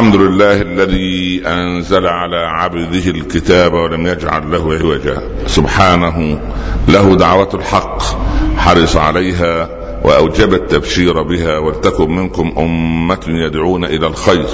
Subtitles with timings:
[0.00, 5.22] الحمد لله الذي أنزل على عبده الكتاب ولم يجعل له عوجا.
[5.46, 6.40] سبحانه
[6.88, 8.02] له دعوة الحق
[8.56, 9.79] حرص عليها.
[10.04, 14.46] وأوجب التبشير بها ولتكن منكم أمة يدعون إلى الخير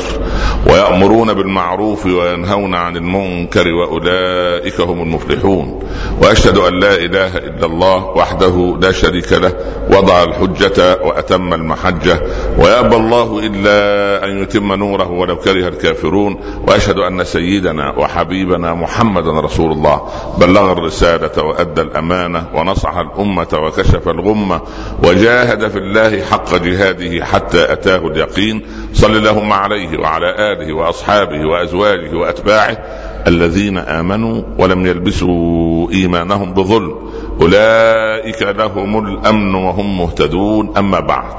[0.66, 5.82] ويأمرون بالمعروف وينهون عن المنكر وأولئك هم المفلحون.
[6.22, 9.52] وأشهد أن لا إله إلا الله وحده لا شريك له
[9.90, 12.20] وضع الحجة وأتم المحجة.
[12.58, 16.36] ويابى الله إلا أن يتم نوره ولو كره الكافرون.
[16.68, 20.02] وأشهد أن سيدنا وحبيبنا محمدا رسول الله
[20.38, 24.60] بلغ الرسالة وأدى الأمانة ونصح الأمة وكشف الغمة
[25.04, 28.62] وجاء جاهد في الله حق جهاده حتى أتاه اليقين.
[28.94, 32.78] صل اللهم عليه وعلى آله وأصحابه وأزواجه وأتباعه
[33.26, 36.94] الذين آمنوا ولم يلبسوا إيمانهم بظلم.
[37.40, 40.72] أولئك لهم الأمن وهم مهتدون.
[40.76, 41.34] أما بعد.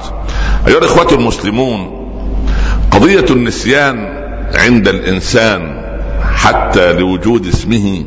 [0.68, 2.08] أيها الإخوة المسلمون
[2.92, 3.98] قضية النسيان
[4.56, 5.84] عند الإنسان
[6.36, 8.04] حتى لوجود اسمه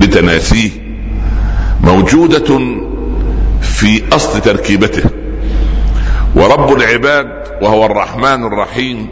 [0.00, 0.70] بتناسيه
[1.84, 2.58] موجودة
[3.62, 5.17] في أصل تركيبته.
[6.34, 7.26] ورب العباد
[7.62, 9.08] وهو الرحمن الرحيم.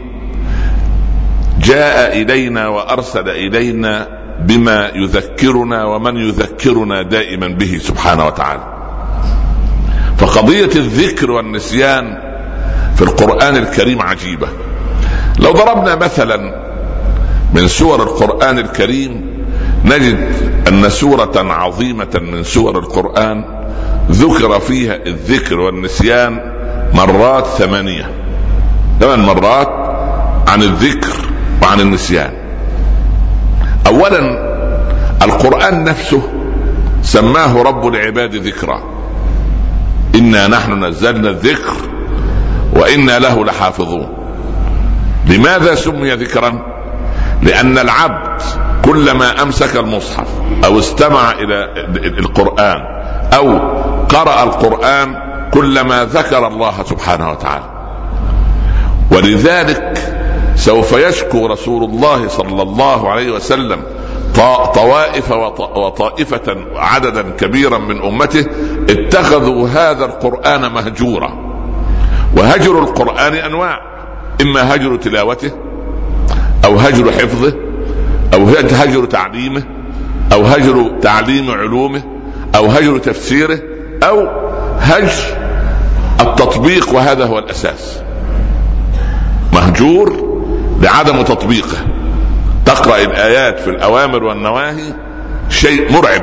[1.59, 4.07] جاء إلينا وأرسل إلينا
[4.39, 8.63] بما يذكرنا ومن يذكرنا دائما به سبحانه وتعالى.
[10.17, 12.17] فقضية الذكر والنسيان
[12.95, 14.47] في القرآن الكريم عجيبة.
[15.39, 16.67] لو ضربنا مثلا
[17.53, 19.37] من سور القرآن الكريم
[19.85, 20.31] نجد
[20.67, 23.45] أن سورة عظيمة من سور القرآن
[24.11, 26.56] ذكر فيها الذكر والنسيان
[26.93, 28.11] مرات ثمانية.
[28.99, 29.69] ثمان مرات
[30.47, 31.13] عن الذكر
[31.61, 32.31] وعن النسيان.
[33.87, 34.19] أولا
[35.21, 36.21] القرآن نفسه
[37.01, 38.83] سماه رب العباد ذكرا.
[40.15, 41.75] إنا نحن نزلنا الذكر
[42.73, 44.07] وإنا له لحافظون.
[45.25, 46.77] لماذا سمي ذكرا؟
[47.43, 48.41] لأن العبد
[48.85, 50.27] كلما أمسك المصحف
[50.65, 51.65] أو استمع إلى
[52.19, 52.81] القرآن
[53.33, 53.57] أو
[54.09, 57.69] قرأ القرآن كلما ذكر الله سبحانه وتعالى.
[59.11, 59.97] ولذلك
[60.55, 63.83] سوف يشكو رسول الله صلى الله عليه وسلم
[64.75, 68.45] طوائف وطائفة عددا كبيرا من أمته
[68.89, 71.33] اتخذوا هذا القرآن مهجورا.
[72.37, 73.97] وهجر القرآن أنواع.
[74.41, 75.51] إما هجر تلاوته
[76.65, 77.53] أو هجر حفظه
[78.33, 79.63] أو هجر تعليمه
[80.33, 82.01] أو هجر تعليم علومه
[82.55, 83.59] أو هجر تفسيره
[84.03, 84.27] أو
[84.79, 85.37] هجر
[86.19, 88.01] التطبيق وهذا هو الأساس؟
[89.53, 90.27] مهجور
[90.81, 91.77] لعدم تطبيقه.
[92.65, 94.93] تقرأ الآيات في الأوامر والنواهي
[95.49, 96.21] شيء مرعب.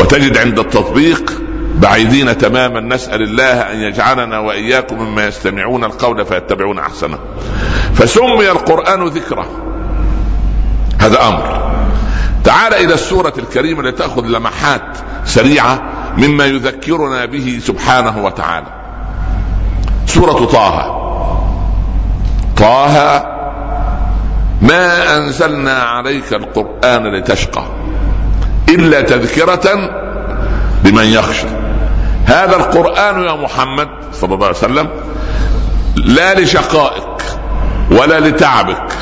[0.00, 1.32] وتجد عند التطبيق
[1.74, 7.18] بعيدين تماما نسأل الله أن يجعلنا وإياكم مما يستمعون القول فيتبعون أحسنه.
[7.94, 9.46] فسمي القرآن ذكرى
[10.98, 11.72] هذا أمر.
[12.44, 15.82] تعال إلى السورة الكريمة لتأخذ لمحات سريعة.
[16.16, 18.66] مما يذكرنا به سبحانه وتعالى.
[20.06, 20.96] سورة طه.
[22.56, 23.24] طه
[24.62, 27.64] ما أنزلنا عليك القرآن لتشقى
[28.68, 29.90] إلا تذكرة
[30.84, 31.46] لمن يخشى.
[32.26, 34.88] هذا القرآن يا محمد صلى الله عليه وسلم
[35.96, 37.22] لا لشقائك
[37.90, 38.92] ولا لتعبك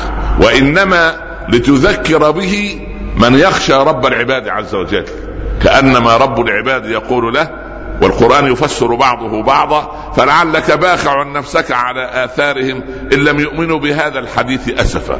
[0.41, 1.15] وإنما
[1.49, 2.81] لتذكر به
[3.17, 5.05] من يخشى رب العباد عز وجل.
[5.63, 7.49] كأنما رب العباد يقول له
[8.01, 12.83] والقرآن يفسر بعضه بعضا فلعلك باخع نفسك على آثارهم
[13.13, 15.19] إن لم يؤمنوا بهذا الحديث أسفا.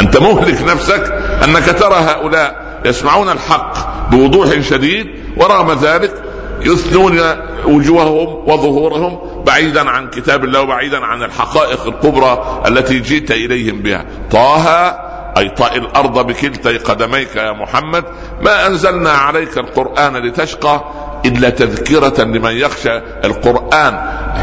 [0.00, 1.12] أنت مهلك نفسك
[1.44, 3.72] أنك ترى هؤلاء يسمعون الحق
[4.10, 5.06] بوضوح شديد
[5.36, 6.22] ورغم ذلك
[6.60, 7.20] يثنون
[7.64, 14.04] وجوههم وظهورهم بعيدا عن كتاب الله وبعيدا عن الحقائق الكبرى التي جئت إليهم بها.
[14.30, 18.04] طه أي طأ الأرض بكلتي قدميك يا محمد
[18.42, 20.84] ما أنزلنا عليك القرآن لتشقى
[21.26, 23.98] إلا تذكرة لمن يخشى القرآن.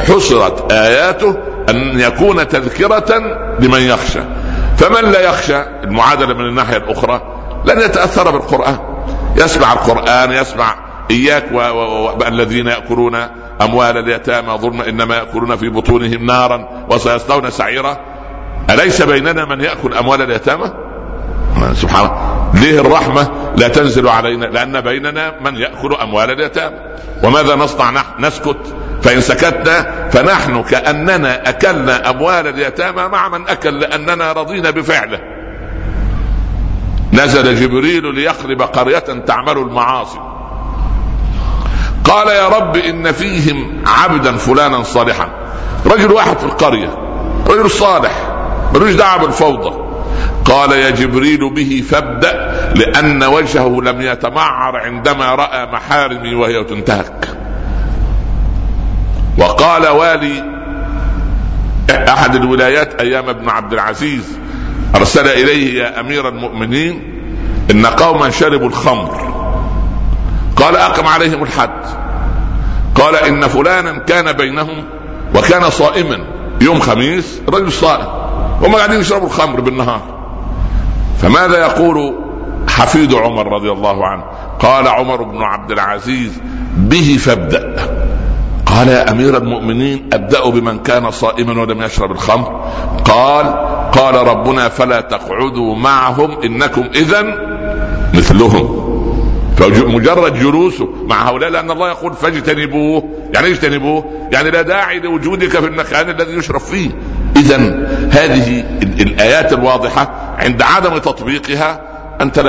[0.07, 1.37] حصرت آياته
[1.69, 3.17] أن يكون تذكرة
[3.59, 4.19] لمن يخشى.
[4.77, 7.21] فمن لا يخشى؟ المعادلة من الناحية الأخرى
[7.65, 8.77] لن يتأثر بالقرآن.
[9.35, 10.75] يسمع القرآن يسمع
[11.11, 11.51] إياك
[12.21, 13.15] والذين يأكلون
[13.61, 18.16] أموال اليتامى ظلما إنما يأكلون في بطونهم نارا وسيصلون سعيرا.
[18.69, 20.71] أليس بيننا من يأكل أموال اليتامى؟
[21.73, 22.51] سبحان الله.
[22.53, 26.75] ليه الرحمة لا تنزل علينا؟ لأن بيننا من يأكل أموال اليتامى.
[27.23, 34.31] وماذا نصنع نحن نسكت؟ فإن سكتنا فنحن كأننا أكلنا أموال اليتامى مع من أكل لأننا
[34.31, 35.19] رضينا بفعله.
[37.13, 40.19] نزل جبريل ليخرب قرية تعمل المعاصي.
[42.03, 45.29] قال يا رب إن فيهم عبدا فلانا صالحا.
[45.85, 46.89] رجل واحد في القرية
[47.47, 48.36] رجل صالح.
[48.73, 49.87] ملوش دعوة بالفوضى.
[50.45, 52.33] قال يا جبريل به فابدأ
[52.75, 57.27] لأن وجهه لم يتمعر عندما رأى محارمي وهي تنتهك.
[59.37, 60.43] وقال والي
[61.89, 64.39] أحد الولايات أيام ابن عبد العزيز
[64.95, 67.21] أرسل إليه يا أمير المؤمنين
[67.71, 69.33] إن قوما شربوا الخمر.
[70.55, 71.85] قال أقم عليهم الحد.
[72.95, 74.83] قال إن فلانا كان بينهم
[75.35, 76.19] وكان صائما
[76.61, 78.16] يوم خميس رجل صائم.
[78.61, 80.01] هم قاعدين يشربوا الخمر بالنهار.
[81.21, 82.13] فماذا يقول
[82.69, 84.23] حفيد عمر رضي الله عنه؟
[84.59, 86.41] قال عمر بن عبد العزيز
[86.77, 87.75] به فابدأ.
[88.65, 92.71] قال يا أمير المؤمنين أبدأ بمن كان صائما ولم يشرب الخمر.
[93.05, 93.45] قال
[93.91, 97.23] قال ربنا فلا تقعدوا معهم إنكم اذا
[98.13, 98.87] مثلهم.
[99.57, 103.03] فمجرد جلوسه مع هؤلاء لأن الله يقول فاجتنبوه.
[103.33, 106.89] يعني اجتنبوه؟ يعني لا داعي لوجودك في المكان الذي يشرب فيه.
[107.35, 107.57] اذا
[108.11, 111.81] هذه الآيات الواضحة عند عدم تطبيقها
[112.21, 112.39] أنت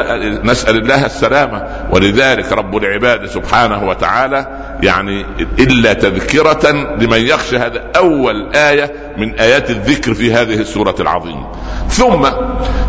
[0.44, 1.66] نسأل الله السلامة.
[1.92, 4.46] ولذلك رب العباد سبحانه وتعالى
[4.82, 5.26] يعني
[5.58, 6.70] إلا تذكرة
[7.00, 11.46] لمن يخشى هذا أول آية من آيات الذكر في هذه السورة العظيمه
[11.88, 12.26] ثم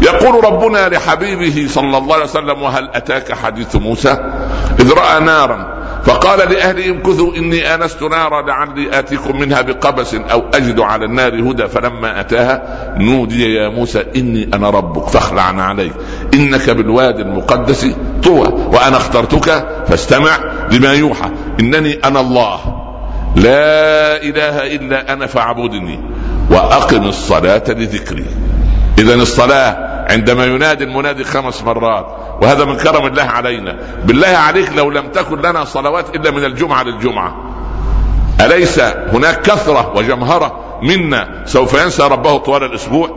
[0.02, 4.18] يقول ربنا لحبيبه صلى الله عليه وسلم وهل أتاك حديث موسى؟
[4.80, 10.80] إذ رأى نارا فقال لاهله امكثوا إني آنست نارا لعلي آتيكم منها بقبس أو أجد
[10.80, 15.94] على النار هدى فلما أتاها نودي يا موسى إني أنا ربك فاخلع عليك.
[16.34, 17.88] إنك بالوادي المقدس
[18.24, 20.38] طوى وأنا اخترتك فاستمع
[20.72, 21.30] لما يوحى.
[21.60, 22.60] إنني أنا الله.
[23.36, 26.00] لا إله إلا أنا فاعبدني
[26.52, 28.26] وأقم الصلاة لذكري.
[29.00, 32.06] اذا الصلاة عندما ينادي المنادي خمس مرات
[32.42, 33.76] وهذا من كرم الله علينا.
[34.06, 37.36] بالله عليك لو لم تكن لنا صلوات إلا من الجمعة للجمعة.
[38.42, 38.80] أليس
[39.14, 43.10] هناك كثرة وجمهرة منا سوف ينسى ربه طوال الأسبوع؟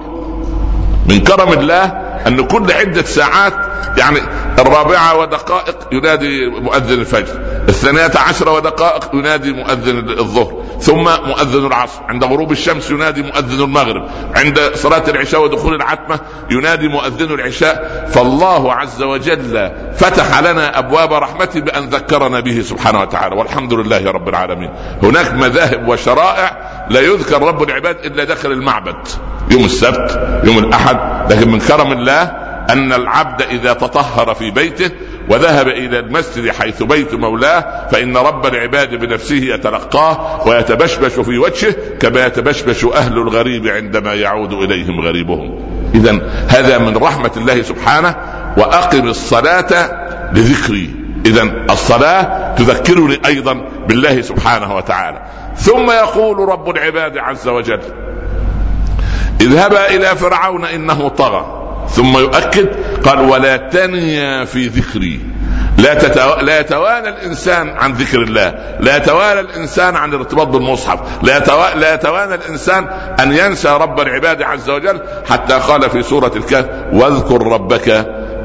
[1.09, 1.85] من كرم الله
[2.27, 3.55] أن كل عدة ساعات
[3.99, 4.19] يعني
[4.59, 10.62] الرابعة ودقائق ينادي مؤذن الفجر الثانية عشر ودقائق ينادي مؤذن الظهر.
[10.83, 12.03] ثم مؤذن العصر.
[12.09, 14.09] عند غروب الشمس ينادي مؤذن المغرب.
[14.37, 16.21] عند صلاة العشاء ودخول العتمة
[16.51, 18.07] ينادي مؤذن العشاء.
[18.15, 23.37] فالله عز وجل فتح لنا أبواب رحمته بأن ذكرنا به سبحانه وتعالى.
[23.37, 24.71] والحمد لله رب العالمين.
[25.03, 26.57] هناك مذاهب وشرائع
[26.91, 29.09] لا يذكر رب العباد إلا داخل المعبد.
[29.51, 30.99] يوم السبت يوم الأحد.
[31.33, 32.23] لكن من كرم الله
[32.71, 34.91] أن العبد إذا تطهر في بيته
[35.33, 42.27] وذهب إلى المسجد حيث بيت مولاه فإن رب العباد بنفسه يتلقاه ويتبشبش في وجهه كما
[42.27, 45.61] يتبشبش أهل الغريب عندما يعود إليهم غريبهم.
[45.95, 48.17] اذا هذا من رحمة الله سبحانه
[48.57, 49.91] وأقم الصلاة
[50.33, 50.91] لذكري.
[51.27, 53.55] اذا الصلاة تذكرني أيضا
[53.89, 55.23] بالله سبحانه وتعالى.
[55.57, 57.81] ثم يقول رب العباد عز وجل
[59.41, 61.62] اذهبا إلى فرعون إنه طغى.
[61.89, 62.69] ثم يؤكد
[63.05, 65.21] قال ولا تنيا في ذكري
[65.79, 66.43] لا.
[66.43, 71.39] لا يتوالى الإنسان عن ذكر الله، لا يتوالى الإنسان عن الارتباط بالمصحف، لا.
[71.75, 72.87] لا يتوانى الإنسان
[73.21, 75.01] أن ينسى رب العباد عز وجل
[75.31, 77.89] حتى قال في سورة الكهف: واذكر ربك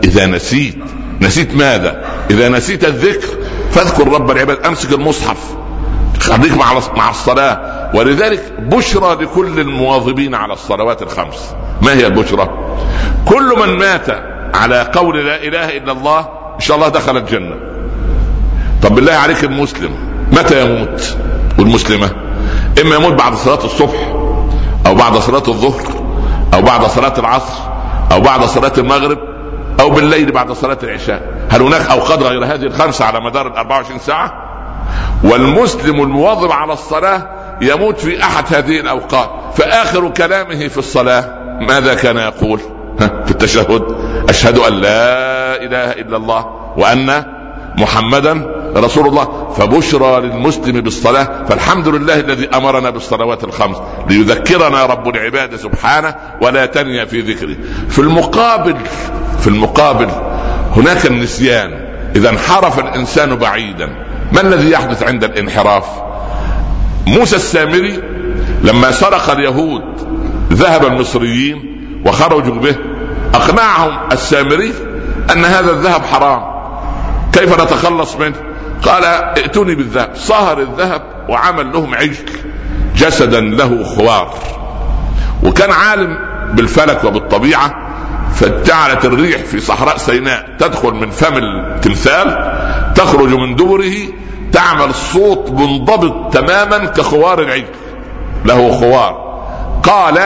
[0.03, 0.77] إذا نسيت،
[1.21, 3.27] نسيت ماذا؟ إذا نسيت الذكر
[3.71, 5.37] فاذكر رب العباد، أمسك المصحف
[6.19, 12.66] خليك مع مع الصلاة ولذلك بشرى لكل المواظبين على الصلوات الخمس ما هي البشرى
[13.29, 14.07] كل من مات
[14.55, 16.19] على قول لا إله إلا الله
[16.55, 17.55] إن شاء الله دخل الجنة.
[18.83, 19.91] طب بالله عليك المسلم
[20.31, 21.17] متى يموت
[21.59, 22.11] والمسلمه
[22.81, 24.13] إما يموت بعد صلاة الصبح
[24.85, 26.03] أو بعد صلاة الظهر
[26.53, 27.63] أو بعد صلاة العصر
[28.11, 29.17] أو بعد صلاة المغرب
[29.79, 31.21] أو بالليل بعد صلاة العشاء.
[31.49, 34.33] هل هناك أوقات غير هذه الخمسة على مدار ال 24 ساعة؟
[35.23, 37.29] والمسلم المواظب على الصلاة
[37.61, 39.29] يموت في أحد هذه الأوقات.
[39.55, 41.25] فآخر كلامه في الصلاة
[41.61, 42.61] ماذا كان يقول؟
[42.99, 43.81] في التشهد.
[44.29, 46.45] أشهد أن لا إله إلا الله
[46.77, 47.23] وأن
[47.77, 49.53] محمدا رسول الله.
[49.57, 51.45] فبشرى للمسلم بالصلاة.
[51.49, 53.77] فالحمد لله الذي أمرنا بالصلوات الخمس.
[54.09, 57.55] ليذكرنا رب العباد سبحانه ولا تنيا في ذكره.
[57.89, 58.75] في المقابل
[59.39, 60.09] في المقابل
[60.75, 61.87] هناك النسيان.
[62.15, 63.89] إذا انحرف الإنسان بعيدا.
[64.31, 65.85] ما الذي يحدث عند الانحراف؟
[67.07, 67.99] موسى السامري
[68.63, 69.83] لما سرق اليهود
[70.53, 72.75] ذهب المصريين وخرجوا به
[73.37, 74.73] أقنعهم السامري
[75.31, 76.41] أن هذا الذهب حرام.
[77.33, 78.35] كيف نتخلص منه؟
[78.83, 80.11] قال ائتوني بالذهب.
[80.15, 82.25] صهر الذهب وعمل لهم عجل
[82.95, 84.33] جسدا له خوار.
[85.43, 86.17] وكان عالم
[86.53, 87.71] بالفلك وبالطبيعة
[88.35, 92.53] فجعلت الريح في صحراء سيناء تدخل من فم التمثال
[92.95, 93.93] تخرج من دبره
[94.51, 97.65] تعمل صوت منضبط تماما كخوار العجل
[98.45, 99.27] له خوار.
[99.83, 100.19] قال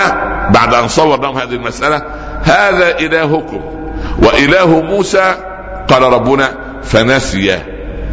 [0.50, 2.02] بعد أن صور لهم هذه المسألة
[2.44, 3.62] هذا إلهكم.
[4.24, 5.36] وإله موسى
[5.88, 6.52] قال ربنا
[6.84, 7.60] فنسي.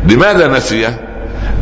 [0.08, 0.88] لماذا نسي؟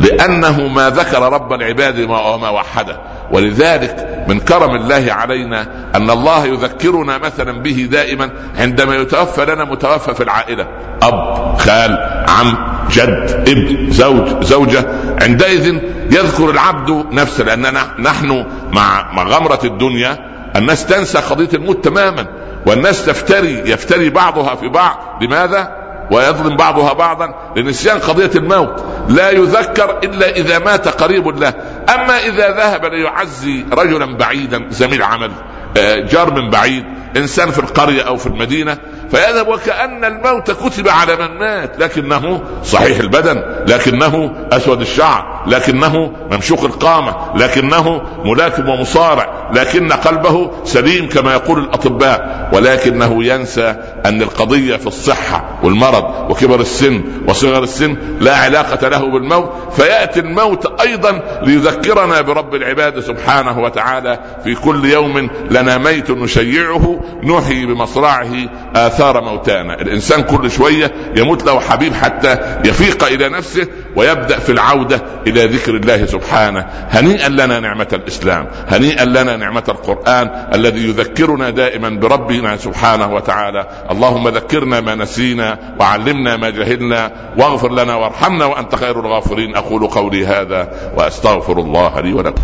[0.01, 2.97] لأنه ما ذكر رب العباد وما وحده.
[3.31, 10.13] ولذلك من كرم الله علينا أن الله يذكرنا مثلا به دائما عندما يتوفى لنا متوفى
[10.13, 10.67] في العائلة.
[11.03, 11.97] أب خال
[12.29, 12.57] عم
[12.91, 14.85] جد ابن زوج زوجة.
[15.21, 15.77] عندئذ
[16.11, 20.17] يذكر العبد نفسه لأننا نحن مع غمره الدنيا
[20.55, 22.25] الناس تنسى قضية الموت تماما.
[22.67, 25.23] والناس تفتري يفتري بعضها في بعض.
[25.23, 28.83] لماذا؟ ويظلم بعضها بعضا لنسيان قضية الموت.
[29.09, 31.53] لا يذكر إلا إذا مات قريب له.
[31.95, 35.31] أما إذا ذهب ليعزي رجلا بعيدا زميل عمل
[35.77, 36.85] آه، جار من بعيد
[37.17, 38.77] إنسان في القرية أو في المدينة
[39.11, 46.63] فيذهب وكأن الموت كتب على من مات لكنه صحيح البدن لكنه أسود الشعر لكنه ممشوق
[46.63, 54.87] القامة لكنه ملاكم ومصارع لكن قلبه سليم كما يقول الأطباء ولكنه ينسى أن القضية في
[54.87, 62.55] الصحة والمرض وكبر السن وصغر السن لا علاقة له بالموت فيأتي الموت أيضا ليذكرنا برب
[62.55, 68.31] العباد سبحانه وتعالى في كل يوم لنا ميت نشيعه نحيي بمصرعه
[68.97, 69.73] آثار موتانا.
[69.81, 75.75] الإنسان كل شوية يموت له حبيب حتى يفيق إلى نفسه ويبدأ في العودة إلى ذكر
[75.75, 76.65] الله سبحانه.
[76.89, 78.47] هنيئا لنا نعمة الإسلام.
[78.67, 83.67] هنيئا لنا نعمة القرآن الذي يذكرنا دائما بربنا سبحانه وتعالى.
[83.91, 89.55] اللهم ذكرنا ما نسينا وعلمنا ما جهلنا واغفر لنا وارحمنا وأنت خير الغافرين.
[89.55, 92.43] أقول قولي هذا وأستغفر الله لي ولكم.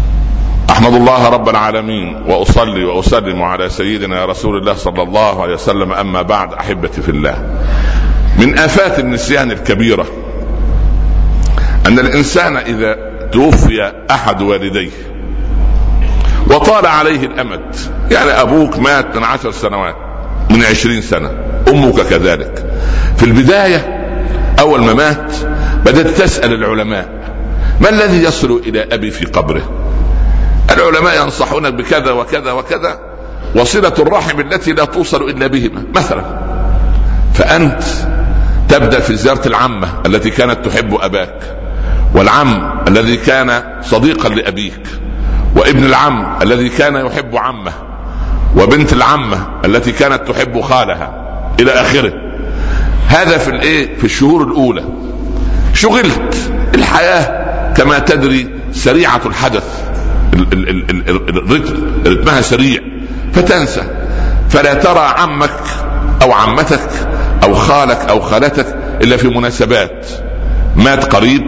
[0.70, 6.22] أحمد الله رب العالمين وأصلي وأسلم على سيدنا رسول الله صلى الله عليه وسلم أما
[6.22, 7.60] بعد أحبتي في الله.
[8.39, 10.05] من آفات النسيان الكبيرة
[11.88, 12.98] أن الإنسان إذا
[13.32, 14.91] توفي أحد والديه
[16.50, 17.75] وطال عليه الأمد
[18.12, 19.96] يعني أبوك مات من عشر سنوات
[20.50, 21.32] من عشرين سنة
[21.67, 22.65] أمك كذلك.
[23.17, 24.00] في البداية
[24.60, 25.34] أول ما مات
[25.86, 27.10] بدأت تسأل العلماء
[27.82, 29.83] ما الذي يصل إلى أبي في قبره؟
[30.72, 33.00] العلماء ينصحونك بكذا وكذا وكذا
[33.55, 35.84] وصلة الرحم التي لا توصل إلا بهما.
[35.96, 36.24] مثلا
[37.34, 37.84] فأنت
[38.70, 41.58] تبدأ في زيارة العمة التي كانت تحب أباك
[42.15, 44.88] والعم الذي كان صديقا لأبيك
[45.55, 47.72] وابن العم الذي كان يحب عمه
[48.58, 51.13] وبنت العمة التي كانت تحب خالها
[51.60, 52.13] إلى آخره.
[53.08, 54.84] هذا في الإيه؟ في الشهور الأولى.
[55.74, 59.83] شغلت الحياة كما تدري سريعة الحدث.
[60.34, 61.74] الرتم
[62.08, 62.82] رتمها سريع
[63.34, 63.84] فتنسى.
[64.50, 65.60] فلا ترى عمك
[66.22, 66.90] أو عمتك
[67.44, 70.08] أو خالك أو خالتك إلا في مناسبات.
[70.75, 71.42] مات قريب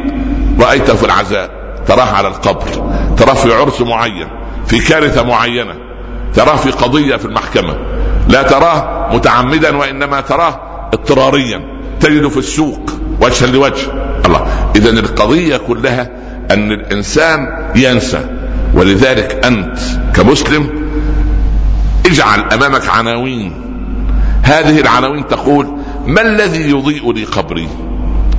[0.59, 1.49] رأيته في العزاء
[1.87, 4.27] تراه على القبر تراه في عرس معين
[4.67, 5.73] في كارثة معينة
[6.33, 7.75] تراه في قضية في المحكمة.
[8.29, 10.59] لا تراه متعمدا وإنما تراه
[10.93, 11.61] اضطراريا.
[11.99, 13.91] تجده في السوق وجها لوجه.
[14.25, 14.71] الله.
[14.75, 16.09] اذا القضية كلها
[16.51, 18.19] أن الإنسان ينسى.
[18.75, 19.79] ولذلك أنت
[20.15, 20.69] كمسلم
[22.05, 23.61] اجعل أمامك عناوين.
[24.43, 27.67] هذه العناوين تقول ما الذي يضيء لي قبري؟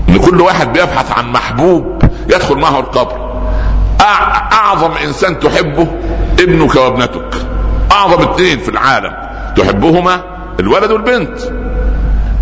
[0.08, 3.26] إن كل واحد بيبحث عن محبوب يدخل معه القبر.
[4.52, 5.88] أعظم إنسان تحبه
[6.40, 7.34] ابنك وابنتك.
[7.92, 9.12] أعظم اثنين في العالم
[9.56, 10.20] تحبهما
[10.60, 11.38] الولد والبنت.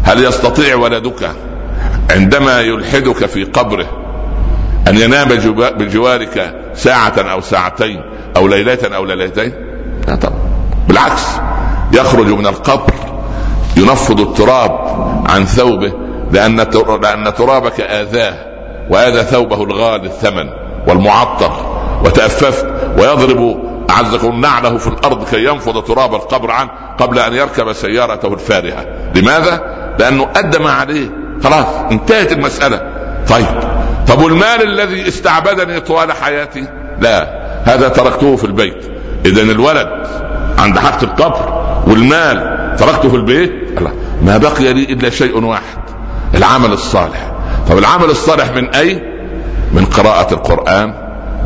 [0.05, 1.31] هل يستطيع ولدك
[2.11, 3.87] عندما يلحدك في قبره
[4.89, 5.29] أن ينام
[5.79, 8.01] بجوارك ساعة أو ساعتين
[8.37, 9.53] أو ليلة أو ليلتين؟
[10.09, 10.39] لا طبعا.
[10.89, 11.23] بالعكس
[11.93, 12.95] يخرج من القبر
[13.77, 14.71] ينفض التراب
[15.29, 15.93] عن ثوبه
[16.33, 16.57] لأن
[17.03, 18.35] لأن ترابك آذاه
[18.91, 20.49] واذى ثوبه الغالي الثمن
[20.89, 21.53] والمعطر.
[22.05, 22.67] وتأففت
[22.99, 23.57] ويضرب
[23.91, 28.87] أعزكم نعله في الأرض كي ينفض تراب القبر عنه قبل أن يركب سيارته الفارهة.
[29.15, 29.61] لماذا؟
[29.99, 31.09] لأنه أدى ما عليه.
[31.45, 32.81] خلاص انتهت المسألة.
[33.29, 33.47] طيب
[34.09, 36.67] طب والمال الذي استعبدني طوال حياتي؟
[37.01, 38.85] لا هذا تركته في البيت.
[39.27, 39.89] اذا الولد
[40.59, 43.91] عند حق القبر والمال تركته في البيت؟ لا.
[44.23, 45.79] ما بقي لي إلا شيء واحد
[46.35, 47.33] العمل الصالح.
[47.69, 49.15] طب العمل الصالح من أي؟
[49.73, 50.95] من قراءة القرآن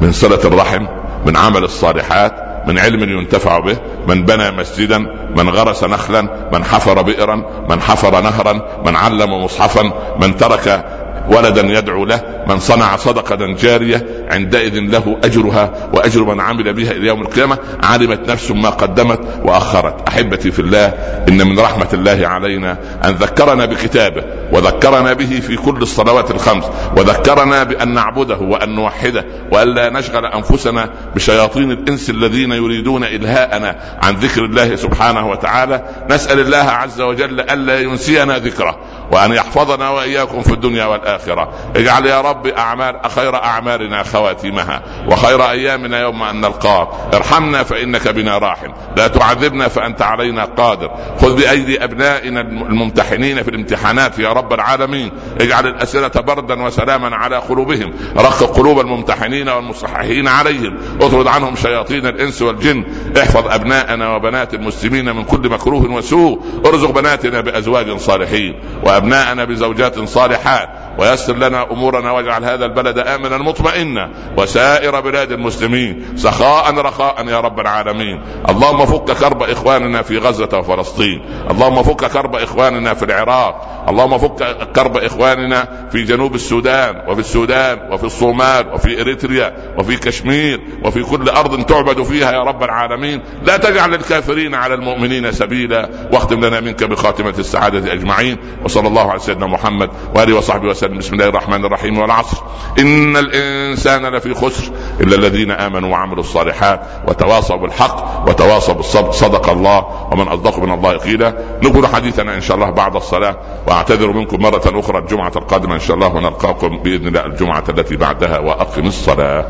[0.01, 0.87] من صلة الرحم
[1.27, 3.77] من عمل الصالحات من علم ينتفع به
[4.09, 4.99] من بنى مسجدا
[5.37, 8.53] من غرس نخلا من حفر بئرا من حفر نهرا
[8.87, 10.85] من علم مصحفا من ترك
[11.31, 17.07] ولدا يدعو له من صنع صدقة جارية عندئذ له أجرها وأجر من عمل بها إلى
[17.07, 20.09] يوم القيامة علمت نفس ما قدمت وأخرت.
[20.09, 20.87] أحبتي في الله
[21.29, 26.65] إن من رحمة الله علينا أن ذكرنا بكتابه وذكرنا به في كل الصلوات الخمس
[26.97, 34.15] وذكرنا بأن نعبده وأن نوحده وأن لا نشغل أنفسنا بشياطين الإنس الذين يريدون إلهاءنا عن
[34.15, 35.83] ذكر الله سبحانه وتعالى.
[36.11, 38.79] نسأل الله عز وجل ألا ينسينا ذكره
[39.13, 41.53] وأن يحفظنا وإياكم في الدنيا والآخرة.
[41.77, 46.89] اجعل يا رب اعمال خير أعمالنا خواتيمها وخير أيامنا يوم أن نلقاك.
[47.15, 48.73] ارحمنا فإنك بنا راحم.
[48.97, 50.91] لا تعذبنا فأنت علينا قادر.
[51.21, 55.11] خذ بأيدي أبنائنا الممتحنين في الامتحانات يا رب العالمين.
[55.41, 57.95] اجعل الأسئلة بردا وسلاما على قلوبهم.
[58.17, 60.79] رق قلوب الممتحنين والمصححين عليهم.
[61.01, 62.85] اطرد عنهم شياطين الإنس والجن.
[63.19, 66.45] احفظ أبناءنا وبنات المسلمين من كل مكروه وسوء.
[66.67, 68.61] ارزق بناتنا بأزواج صالحين.
[68.99, 70.69] وابناءنا بزوجات صالحات.
[70.99, 77.61] ويسر لنا أمورنا واجعل هذا البلد آمنا مطمئنا وسائر بلاد المسلمين سخاء رخاء يا رب
[77.61, 78.23] العالمين.
[78.49, 81.23] اللهم فك كرب إخواننا في غزة وفلسطين.
[81.51, 83.85] اللهم فك كرب إخواننا في العراق.
[83.89, 90.61] اللهم فك كرب إخواننا في جنوب السودان وفي السودان وفي الصومال وفي إريتريا وفي كشمير
[90.85, 93.23] وفي كل أرض تعبد فيها يا رب العالمين.
[93.43, 98.37] لا تجعل الكافرين على المؤمنين سبيلا واختم لنا منك بخاتمة السعادة أجمعين.
[98.65, 100.88] وصلى الله على سيدنا محمد وآله وصحبه وسلم.
[100.89, 102.37] بسم الله الرحمن الرحيم والعصر.
[102.79, 109.13] إن الإنسان لفي خسر إلا الذين آمنوا وعملوا الصالحات وتواصوا بالحق وتواصوا بالصبر.
[109.13, 111.35] صدق الله ومن أصدق من الله قيلا.
[111.63, 115.97] نقول حديثنا إن شاء الله بعد الصلاة وأعتذر منكم مرة أخرى الجمعة القادمة إن شاء
[115.97, 119.47] الله ونلقاكم بإذن الله الجمعة التي بعدها وأقم الصلاة.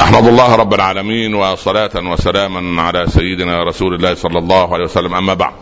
[0.00, 5.14] أحمد الله رب العالمين وصلاة وسلاما على سيدنا رسول الله صلى الله عليه وسلم.
[5.14, 5.52] أما بعد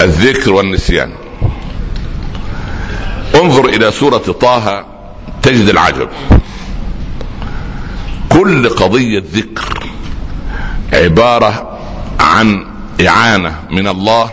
[0.00, 1.12] الذكر والنسيان.
[3.34, 4.84] انظر إلى سورة طه
[5.42, 6.08] تجد العجب.
[8.28, 9.90] كل قضية ذكر
[10.92, 11.78] عبارة
[12.20, 12.66] عن
[13.06, 14.30] إعانة من الله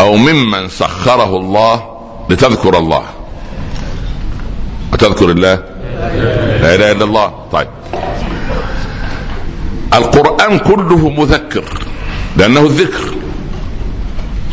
[0.00, 1.96] أو ممن سخره الله
[2.30, 3.04] لتذكر الله.
[4.92, 5.54] وتذكر الله؟
[6.62, 7.32] لا إله إلا الله.
[7.52, 7.68] طيب.
[9.94, 11.64] القرآن كله مذكر
[12.36, 13.14] لأنه الذكر.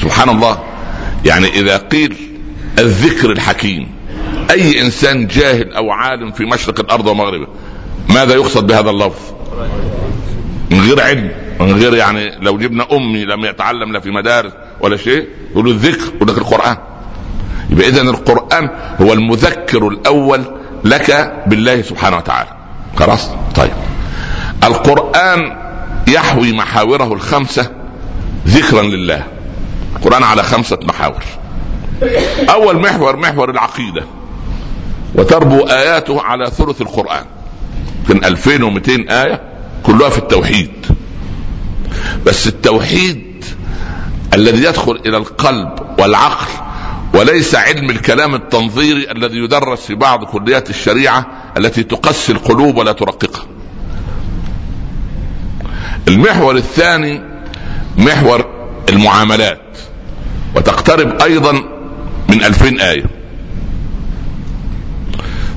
[0.01, 0.59] سبحان الله.
[1.25, 2.28] يعني إذا قيل
[2.79, 3.87] الذكر الحكيم.
[4.51, 7.47] أي إنسان جاهل أو عالم في مشرق الأرض ومغربها
[8.09, 9.33] ماذا يقصد بهذا اللفظ؟
[10.71, 14.97] من غير علم من غير يعني لو جبنا أمي لم يتعلم لا في مدارس ولا
[14.97, 16.77] شيء يقولوا الذكر يقول لك القرآن.
[17.69, 18.69] يبقى اذا القرآن
[19.01, 20.41] هو المذكر الأول
[20.85, 22.49] لك بالله سبحانه وتعالى.
[22.95, 23.71] خلاص؟ طيب.
[24.63, 25.57] القرآن
[26.07, 27.71] يحوي محاوره الخمسة
[28.47, 29.23] ذكرا لله.
[29.95, 31.23] القرآن على خمسة محاور.
[32.49, 34.03] أول محور محور العقيدة.
[35.15, 37.25] وتربو آياته على ثلث القرآن.
[38.09, 39.41] من 2200 آية
[39.83, 40.71] كلها في التوحيد.
[42.25, 43.45] بس التوحيد
[44.33, 46.47] الذي يدخل إلى القلب والعقل
[47.13, 51.25] وليس علم الكلام التنظيري الذي يدرس في بعض كليات الشريعة
[51.57, 53.45] التي تقسي القلوب ولا ترققها.
[56.07, 57.21] المحور الثاني
[57.97, 58.45] محور
[58.89, 59.77] المعاملات.
[60.55, 61.78] وتقترب أيضا
[62.29, 63.05] من ألفين آية.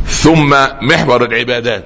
[0.07, 1.85] ثم محور العبادات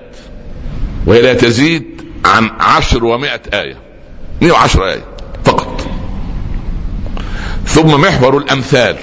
[1.06, 1.84] وهي لا تزيد
[2.24, 3.76] عن عشر ومائة آية.
[4.42, 5.04] 110 آية
[5.44, 5.86] فقط.
[7.66, 8.96] ثم محور الأمثال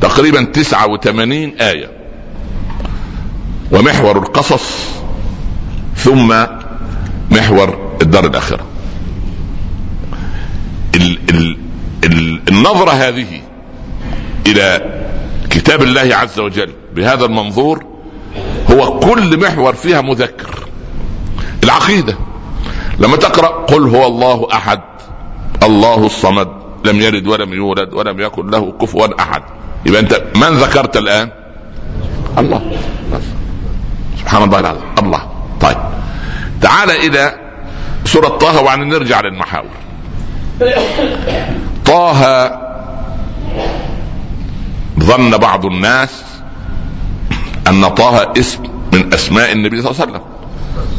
[0.00, 1.90] تقريبا 89 آية.
[3.72, 4.88] ومحور القصص
[5.96, 6.44] ثم
[7.30, 8.66] محور الدار الآخرة.
[10.94, 11.56] ال ال
[12.04, 13.45] ال النظرة هذه
[14.46, 14.80] إلى
[15.50, 16.72] كتاب الله عز وجل.
[16.94, 17.84] بهذا المنظور
[18.70, 20.68] هو كل محور فيها مذكر.
[21.64, 22.16] العقيدة.
[22.98, 24.80] لما تقرأ قل هو الله أحد
[25.62, 26.48] الله الصمد
[26.84, 29.42] لم يلد ولم يولد ولم يكن له كفوا أحد.
[29.86, 31.30] يبقى أنت من ذكرت الآن؟
[32.38, 32.78] الله.
[34.18, 34.82] سبحان الله العظيم.
[34.98, 35.30] الله.
[35.60, 35.76] طيب.
[36.62, 37.34] تعال إلى
[38.04, 39.70] سورة طه وعن نرجع للمحاور.
[41.86, 42.50] طه
[45.00, 46.10] ظن بعض الناس
[47.68, 50.22] أن طه اسم من أسماء النبي صلى الله عليه وسلم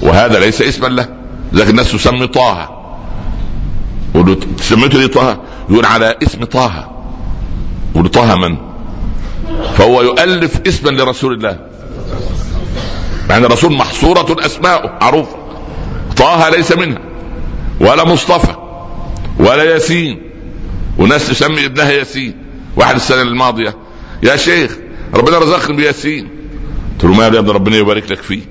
[0.02, 1.10] وهذا ليس اسما له
[1.54, 2.74] لكن الناس تسمي طه.
[4.62, 6.92] سميته ليه طه؟ يقول على اسم طه.
[7.96, 8.58] يقول طه من؟
[9.78, 11.60] فهو يؤلف اسما لرسول الله.
[13.30, 15.36] يعني الرسول محصورة أسماؤه معروفة.
[16.18, 17.02] طه ليس منها
[17.80, 18.56] ولا مصطفى
[19.40, 20.22] ولا ياسين.
[20.98, 22.36] وناس تسمي ابنها ياسين.
[22.76, 23.76] واحد السنة الماضية
[24.24, 24.78] يا شيخ
[25.14, 26.28] ربنا رزقني بياسين.
[26.94, 28.42] قلت له ماله يا ابن ربنا يبارك لك فيه.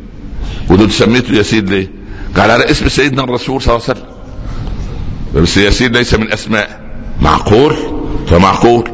[0.70, 1.90] ودول سميته ياسين ليه؟
[2.36, 5.42] قال على اسم سيدنا الرسول صلى الله عليه وسلم.
[5.42, 6.80] بس ياسين ليس من أسماء
[7.20, 7.76] معقول؟
[8.28, 8.90] فمعقول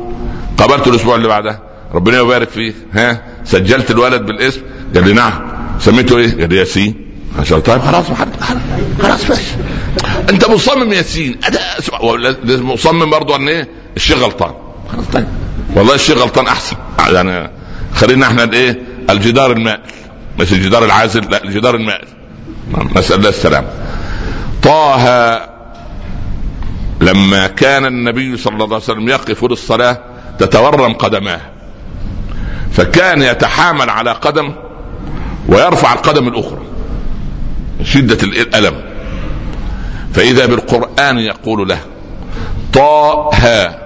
[0.59, 1.63] قابلته الأسبوع اللي بعده
[1.95, 2.75] ربنا يبارك فيك.
[2.93, 4.61] ها؟ سجلت الولد بالاسم.
[4.95, 5.53] قال لي نعم.
[5.81, 6.95] سميته إيه؟ قال لي ياسين.
[7.37, 8.05] قال طيب خلاص
[9.03, 9.41] خلاص بس.
[10.31, 11.39] أنت مصمم ياسين.
[12.47, 14.53] مصمم برضه ان إيه؟ الشيخ غلطان.
[14.93, 15.27] خلاص طيب.
[15.77, 16.77] والله الشيخ غلطان أحسن.
[16.99, 17.51] يعني
[17.95, 19.81] خلينا إحنا الايه؟ الجدار المائل.
[20.39, 22.09] مش الجدار العازل لا الجدار المائل.
[22.97, 23.69] نسال الله السلامه
[24.63, 25.49] طه
[27.01, 29.99] لما كان النبي صلى الله عليه وسلم يقف للصلاة
[30.39, 31.41] تتورم قدماه.
[32.73, 34.55] فكان يتحامل على قدم
[35.49, 36.63] ويرفع القدم الأخرى.
[37.83, 38.83] شدة الألم.
[40.15, 41.79] فإذا بالقرآن يقول له
[42.73, 43.82] طه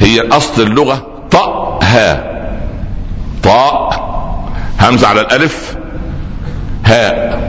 [0.00, 2.30] هي أصل اللغة طأها
[3.42, 4.10] طاء.
[4.80, 5.76] همزة على الألف.
[6.84, 7.40] هاء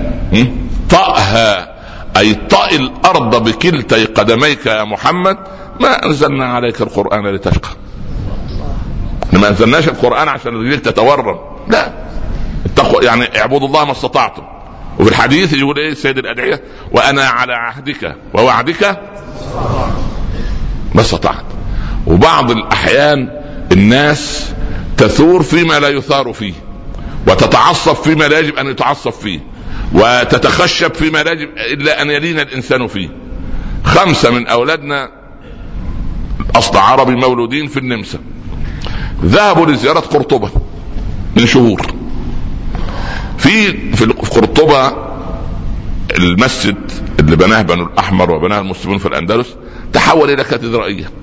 [0.89, 1.75] طأها
[2.17, 5.37] أي طأ الأرض بكلتي قدميك يا محمد.
[5.79, 7.69] ما أنزلنا عليك القرآن لتشقى.
[9.33, 11.39] ما أنزلناش القرآن عشان رجليك تتورم.
[11.67, 11.93] لا.
[13.01, 14.43] يعني اعبدوا الله ما استطعتم.
[14.99, 16.61] وفي الحديث يقول إيه سيد الأدعية؟
[16.91, 18.15] وأنا على عهدك.
[18.33, 18.99] ووعدك
[20.95, 21.50] ما استطعت.
[22.11, 23.29] وبعض الأحيان
[23.71, 24.51] الناس
[24.97, 26.53] تثور فيما لا يثار فيه
[27.27, 29.39] وتتعصب فيما لا يجب أن يتعصب فيه
[29.93, 33.09] وتتخشب فيما لا يجب إلا أن يلين الإنسان فيه.
[33.83, 35.11] خمسة من أولادنا
[36.55, 38.19] اصل عربي مولودين في النمسا.
[39.25, 40.49] ذهبوا لزيارة قرطبة
[41.37, 41.81] من شهور.
[43.37, 45.11] في في قرطبة
[46.17, 49.47] المسجد اللي بناه بنو الأحمر وبناه المسلمون في الأندلس
[49.93, 51.20] تحول إلى كاتدرائية.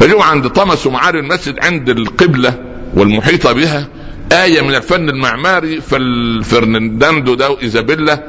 [0.00, 2.54] فجوا عند طمس ومعاري المسجد عند القبلة
[2.94, 3.88] والمحيطة بها
[4.32, 8.22] آية من الفن المعماري فالفرناندو ده وإيزابيلا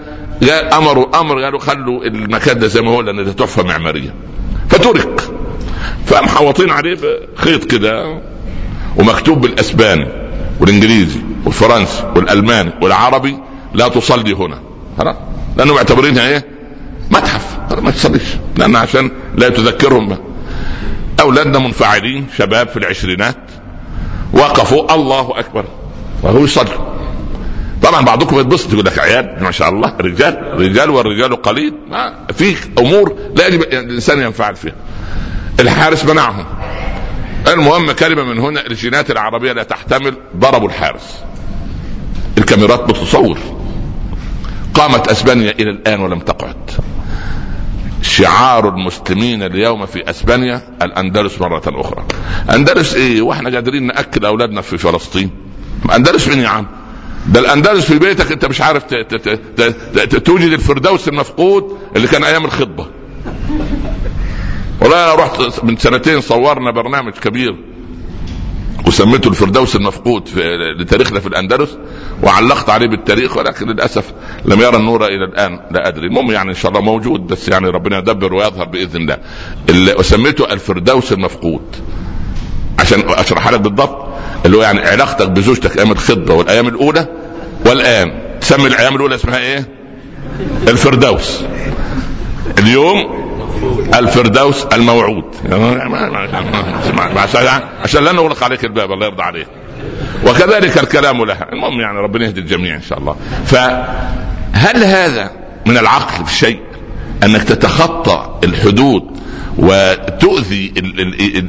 [0.77, 4.13] أمروا أمر قالوا خلوا المكان ده زي ما هو لأن ده تحفة معمارية.
[4.69, 5.21] فترك.
[6.05, 6.97] فمحوطين عليه
[7.37, 8.19] بخيط كده
[8.97, 10.07] ومكتوب بالأسباني
[10.59, 13.37] والإنجليزي والفرنسي والألماني والعربي
[13.73, 14.59] لا تصلي هنا.
[14.97, 15.15] خلاص.
[15.57, 16.45] لأنه معتبرينها إيه؟
[17.11, 17.57] متحف.
[17.81, 18.23] ما تصليش.
[18.57, 20.17] لأن عشان لا تذكرهم
[21.19, 23.37] أولادنا منفعلين شباب في العشرينات.
[24.33, 24.95] وقفوا.
[24.95, 25.65] الله أكبر.
[26.23, 26.97] وهو يصلي.
[27.83, 31.73] طبعا بعضكم يتبسط يقول لك عيال ما شاء الله رجال رجال والرجال قليل.
[31.89, 34.75] ما في أمور لا يجب الإنسان ينفعل فيها.
[35.59, 36.45] الحارس منعهم.
[37.47, 41.23] المهم كلمة من هنا الجينات العربية لا تحتمل ضربوا الحارس.
[42.37, 43.37] الكاميرات بتصور.
[44.73, 46.71] قامت أسبانيا إلى الآن ولم تقعد.
[48.17, 52.05] شعار المسلمين اليوم في أسبانيا الأندلس مرة أخرى.
[52.49, 55.29] أندلس إيه؟ وإحنا قادرين ناكل أولادنا في فلسطين.
[55.95, 56.67] أندلس مين يا عم؟
[57.27, 58.83] ده الأندلس في بيتك أنت مش عارف
[60.25, 62.87] توجد الفردوس المفقود اللي كان أيام الخطبة.
[64.81, 67.55] والله أنا رحت من سنتين صورنا برنامج كبير
[68.87, 70.41] وسميته الفردوس المفقود في
[70.79, 71.77] لتاريخنا في الأندلس.
[72.23, 74.13] وعلقت عليه بالتاريخ ولكن للاسف
[74.45, 77.67] لم يرى النور إلى الان لا ادري المهم يعني ان شاء الله موجود بس يعني
[77.69, 79.17] ربنا يدبر ويظهر باذن الله
[79.69, 81.75] اللي وسميته الفردوس المفقود
[82.79, 84.07] عشان اشرح لك بالضبط
[84.45, 87.07] اللي هو يعني علاقتك بزوجتك أيام الخطبه والايام الاولى
[87.65, 89.65] والان تسمي الأيام الاولى اسمها إيه؟
[90.67, 91.41] الفردوس
[92.59, 93.27] اليوم
[93.95, 95.23] الفردوس الموعود
[97.83, 99.47] عشان لا نغلق عليك الباب الله يرضى عليك
[100.27, 101.47] وكذلك الكلام لها.
[101.53, 103.15] المهم يعني ربنا يهدي الجميع إن شاء الله.
[103.45, 105.31] فهل هذا
[105.65, 106.59] من العقل في شيء؟
[107.23, 109.03] أنك تتخطى الحدود
[109.57, 110.73] وتؤذي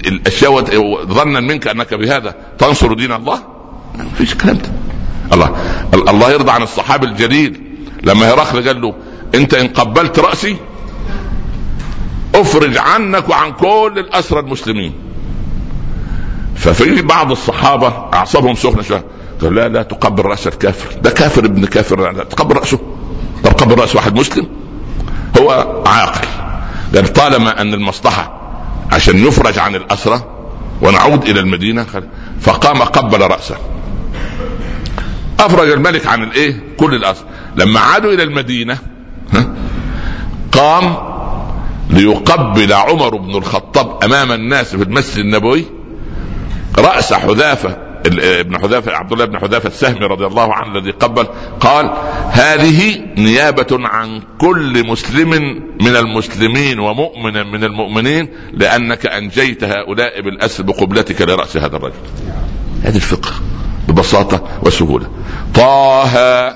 [0.06, 0.64] الأشياء
[1.04, 3.42] ظنا منك أنك بهذا تنصر دين الله؟
[3.98, 4.70] ما فيش كلام ده.
[5.32, 5.56] الله
[5.94, 7.60] الله يرضى عن الصحابي الجليل
[8.02, 8.94] لما هرقل قال له
[9.34, 10.56] أنت إن قبلت رأسي
[12.34, 14.92] أفرج عنك وعن كل الأسرى المسلمين.
[16.58, 19.04] ففي بعض الصحابة أعصابهم سخنة شوية.
[19.40, 21.00] قال لا لا تقبل رأس الكافر.
[21.00, 22.12] ده كافر ابن كافر.
[22.12, 22.78] لا تقبل رأسه.
[23.44, 24.46] طب قبل رأس واحد مسلم؟
[25.40, 26.28] هو عاقل.
[26.94, 28.40] قال طالما أن المصلحة
[28.92, 30.24] عشان يفرج عن الاسرى
[30.82, 31.86] ونعود إلى المدينة
[32.40, 33.56] فقام قبل رأسه.
[35.40, 38.78] أفرج الملك عن الإيه؟ كل الاسرى لما عادوا إلى المدينة
[40.52, 40.96] قام
[41.90, 45.64] ليقبل عمر بن الخطاب أمام الناس في المسجد النبوي
[46.78, 51.26] رأس حذافة ابن حذافة عبد الله بن حذافة السهمي رضي الله عنه الذي قبل
[51.60, 51.90] قال
[52.30, 55.30] هذه نيابة عن كل مسلم
[55.80, 61.94] من المسلمين ومؤمنا من المؤمنين لأنك أنجيت هؤلاء بالاسر بقبلتك لرأس هذا الرجل.
[62.84, 63.30] هذه الفقه
[63.88, 65.06] ببساطة وسهولة.
[65.54, 66.48] طه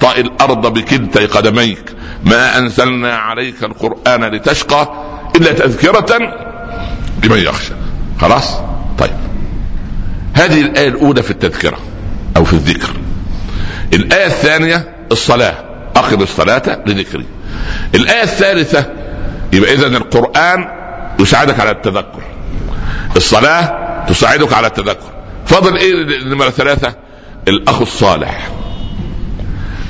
[0.00, 1.92] طأ الأرض بكلتي قدميك
[2.24, 4.92] ما أنزلنا عليك القرآن لتشقى
[5.36, 6.18] إلا تذكرة
[7.24, 7.74] لمن يخشى.
[8.20, 8.56] خلاص؟
[8.98, 9.27] طيب.
[10.38, 11.78] هذه الآية الأولى في التذكرة
[12.36, 12.90] أو في الذكر.
[13.92, 15.64] الآية الثانية الصلاة.
[15.96, 17.26] اقم الصلاة لذكري.
[17.94, 18.86] الآية الثالثة
[19.52, 20.68] يبقى اذا القرآن
[21.20, 22.22] يساعدك على التذكر.
[23.16, 25.12] الصلاة تساعدك على التذكر.
[25.46, 26.94] فضل إيه نمره ثلاثة؟
[27.48, 28.50] الأخ الصالح.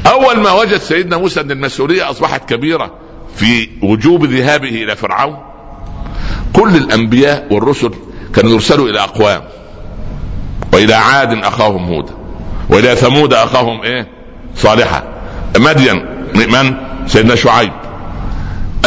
[0.07, 2.95] أول ما وجد سيدنا موسى أن المسؤولية أصبحت كبيرة
[3.37, 5.37] في وجوب ذهابه إلى فرعون
[6.53, 7.91] كل الأنبياء والرسل
[8.35, 9.43] كانوا يرسلوا إلى أقوام.
[10.73, 12.13] وإلى عاد أخاهم هودا
[12.71, 14.09] وإلى ثمود أخاهم إيه؟
[14.57, 15.03] صالحا
[15.59, 16.05] مدين
[16.35, 16.75] من
[17.07, 17.73] سيدنا شعيب.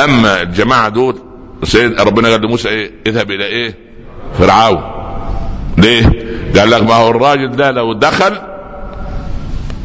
[0.03, 1.17] أما الجماعة دول
[1.63, 3.75] سيد ربنا قال لموسى إيه؟ اذهب إلى إيه؟
[4.39, 4.81] فرعون.
[5.77, 6.05] ليه؟
[6.59, 8.37] قال لك ما هو الراجل ده لو دخل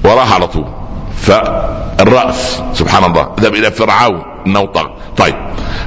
[0.04, 0.66] وراح على طول.
[1.16, 4.96] فالرأس سبحان الله اذهب إلى فرعون إنه طغى.
[5.16, 5.34] طيب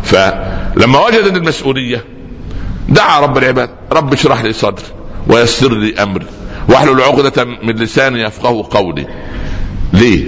[0.04, 2.04] فلما وجد المسؤولية
[2.90, 4.86] دعا رب العباد رب اشرح لي صدري.
[5.28, 6.26] ويسر لي أمري
[6.70, 9.08] واحلل عقدة من لساني يفقه قولي
[9.94, 10.26] ليه؟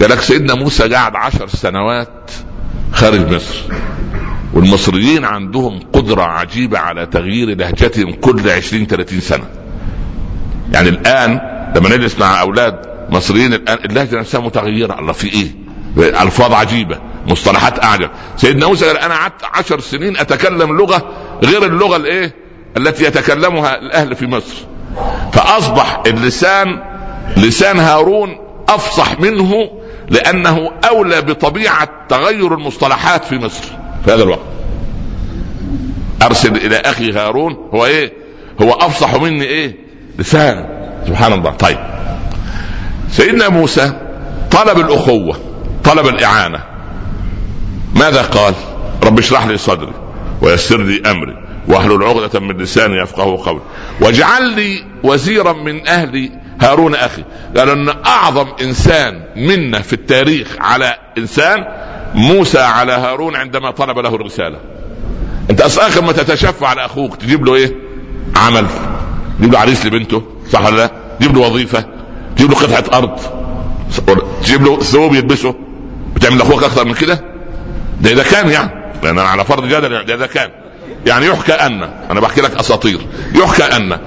[0.00, 2.30] قال لك سيدنا موسى قعد عشر سنوات
[2.92, 3.56] خارج مصر
[4.54, 9.44] والمصريين عندهم قدرة عجيبة على تغيير لهجتهم كل 20 30 سنة
[10.72, 11.40] يعني الآن
[11.76, 12.74] لما نجلس مع أولاد
[13.10, 15.50] مصريين الآن اللهجة نفسها متغيرة الله في إيه؟
[16.22, 21.10] ألفاظ عجيبة مصطلحات أعجب سيدنا موسى قال أنا قعدت عشر سنين أتكلم لغة
[21.44, 22.34] غير اللغة الإيه؟
[22.76, 24.56] التي يتكلمها الأهل في مصر.
[25.32, 26.82] فأصبح اللسان
[27.36, 29.70] لسان هارون أفصح منه
[30.08, 33.64] لأنه أولى بطبيعة تغير المصطلحات في مصر
[34.04, 34.40] في هذا الوقت.
[36.22, 38.12] أرسل إلى أخي هارون هو إيه؟
[38.62, 39.76] هو أفصح مني إيه؟
[40.18, 40.66] لسان.
[41.06, 41.50] سبحان الله.
[41.50, 41.78] طيب.
[43.10, 43.92] سيدنا موسى
[44.50, 45.36] طلب الأخوة
[45.84, 46.60] طلب الإعانة.
[47.94, 48.54] ماذا قال؟
[49.04, 49.92] رب اشرح لي صدري
[50.42, 51.49] ويسر لي أمري.
[51.68, 53.60] واحلل عقدة من لساني يفقه قولي.
[54.00, 57.24] واجعل لي وزيرا من أهلي هارون أخي.
[57.56, 61.64] قال إن أعظم إنسان منا في التاريخ على إنسان
[62.14, 64.58] موسى على هارون عندما طلب له الرسالة.
[65.50, 67.74] أنت أصلا آخر ما تتشفع على أخوك تجيب له إيه؟
[68.36, 68.66] عمل.
[69.38, 71.84] تجيب له عريس لبنته صح ولا لا؟ تجيب له وظيفة.
[72.36, 73.20] تجيب له قطعة أرض.
[74.42, 75.54] تجيب له ثوب يلبسه.
[76.14, 77.24] بتعمل لأخوك أكثر من كده؟
[78.00, 78.70] ده إذا كان يعني.
[79.02, 80.50] لأن أنا على فرض جدل ده إذا كان.
[81.06, 81.82] يعني يحكى أن.
[82.10, 83.00] أنا بحكي لك أساطير.
[83.34, 83.98] يحكى أن.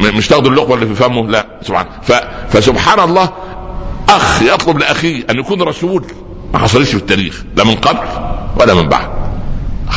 [0.00, 1.46] مش تاخد اللقمة اللي في فمه؟ لا.
[1.62, 1.86] سبحان.
[2.48, 3.30] فسبحان الله
[4.08, 6.04] أخ يطلب لأخيه أن يكون رسول.
[6.52, 7.42] ما حصلش في التاريخ.
[7.56, 8.08] لا من قبل
[8.60, 9.08] ولا من بعد.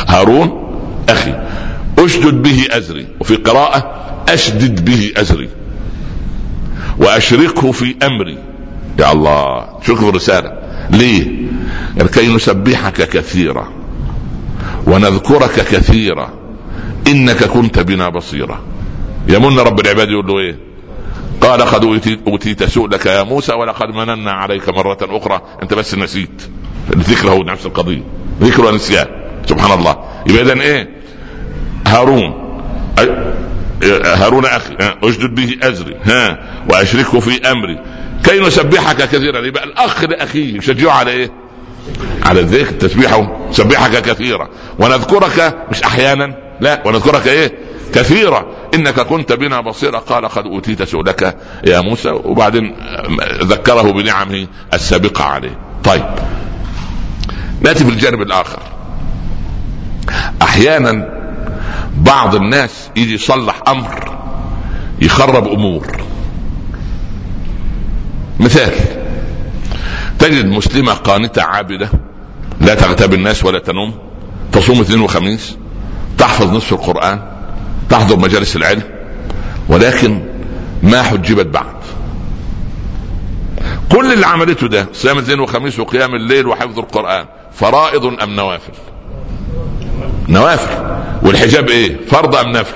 [0.08, 0.68] هارون
[1.08, 1.34] أخي
[1.98, 3.06] أشدد به أزري.
[3.20, 3.94] وفي قراءة
[4.28, 5.48] أشدد به أزري.
[6.98, 8.38] وأشركه في أمري.
[8.98, 10.52] يا الله شوف الرسالة.
[10.90, 11.48] ليه؟
[12.14, 13.77] كي نسبحك كثيرا.
[14.88, 16.30] ونذكرك كثيرا
[17.06, 18.60] إنك كنت بنا بصيرا.
[19.28, 20.58] يمن رب العباد يقول له إيه؟
[21.40, 21.84] قال قد
[22.26, 25.42] أوتيت سؤلك يا موسى ولقد مننا عليك مرة أخرى.
[25.62, 26.42] أنت بس نسيت.
[26.92, 28.02] الذكر هو نفس القضية.
[28.40, 29.06] ذكر ونسيان.
[29.46, 29.96] سبحان الله.
[30.26, 30.88] يبقى اذا إيه؟
[31.86, 32.34] هارون.
[34.04, 34.74] هارون أخي.
[35.02, 35.96] اشدد به أزري.
[36.04, 36.38] ها
[36.70, 37.78] وأشركه في أمري.
[38.24, 39.46] كي نسبحك كثيرا.
[39.46, 41.30] يبقى الأخ لاخيه يشجعه على إيه؟
[42.22, 44.48] على الذكر تسبيحه سبحك كثيرا
[44.78, 47.52] ونذكرك مش أحيانا لا ونذكرك إيه؟
[47.94, 49.98] كثيرا إنك كنت بنا بصيرا.
[49.98, 52.10] قال قد أوتيت سؤلك يا موسى.
[52.10, 52.76] وبعدين
[53.42, 55.58] ذكره بنعمه السابقة عليه.
[55.84, 56.04] طيب.
[57.60, 58.62] نأتي في الجانب الآخر.
[60.42, 61.18] أحيانا
[61.96, 64.18] بعض الناس يجي يصلح أمر
[65.02, 65.86] يخرب أمور.
[68.40, 68.97] مثال.
[70.18, 71.90] تجد مسلمة قانتة عابدة
[72.60, 73.94] لا تغتاب الناس ولا تنوم
[74.52, 75.56] تصوم اثنين وخميس
[76.18, 77.20] تحفظ نصف القرآن
[77.90, 78.82] تحضر مجالس العلم
[79.68, 80.22] ولكن
[80.82, 81.78] ما حجبت بعد.
[83.92, 88.72] كل اللي عملته ده صيام الاثنين وخميس وقيام الليل وحفظ القرآن فرائض أم نوافل؟
[90.28, 90.98] نوافل.
[91.22, 92.74] والحجاب إيه؟ فرض أم نفل؟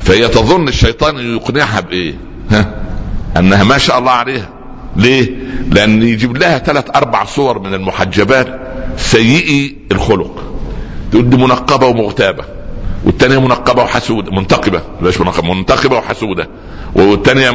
[0.00, 2.14] فهي تظن الشيطان يقنعها بإيه؟
[2.50, 2.74] ها؟
[3.36, 4.48] أنها ما شاء الله عليها.
[4.96, 5.30] ليه؟
[5.70, 8.60] لأن يجيب لها ثلاث أربع صور من المحجبات
[8.96, 10.42] سيئي الخلق.
[11.12, 12.44] تقول دي منقبة ومغتابة
[13.04, 16.48] والثانيه منقبة وحسودة منتقبة ليش منقبه منتقبة وحسودة.
[16.94, 17.50] والثانيه